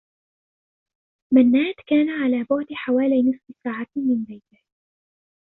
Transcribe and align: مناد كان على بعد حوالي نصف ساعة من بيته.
مناد 1.33 1.73
كان 1.87 2.09
على 2.09 2.43
بعد 2.49 2.65
حوالي 2.73 3.21
نصف 3.29 3.55
ساعة 3.63 3.87
من 3.95 4.23
بيته. 4.23 4.57